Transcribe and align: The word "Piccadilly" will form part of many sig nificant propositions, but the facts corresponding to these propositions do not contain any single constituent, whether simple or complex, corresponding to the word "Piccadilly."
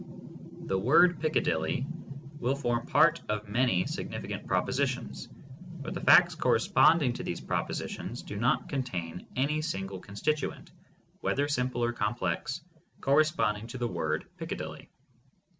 The 0.65 0.79
word 0.79 1.19
"Piccadilly" 1.19 1.85
will 2.39 2.55
form 2.55 2.87
part 2.87 3.21
of 3.29 3.47
many 3.47 3.85
sig 3.85 4.09
nificant 4.09 4.47
propositions, 4.47 5.29
but 5.79 5.93
the 5.93 6.01
facts 6.01 6.33
corresponding 6.33 7.13
to 7.13 7.23
these 7.23 7.39
propositions 7.39 8.23
do 8.23 8.35
not 8.35 8.67
contain 8.67 9.27
any 9.35 9.61
single 9.61 9.99
constituent, 9.99 10.71
whether 11.19 11.47
simple 11.47 11.83
or 11.83 11.93
complex, 11.93 12.61
corresponding 12.99 13.67
to 13.67 13.77
the 13.77 13.87
word 13.87 14.25
"Piccadilly." 14.37 14.89